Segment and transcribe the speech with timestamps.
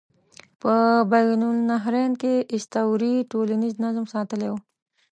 [0.61, 0.73] په
[1.11, 4.53] بین النهرین کې اسطورې ټولنیز نظم ساتلی و.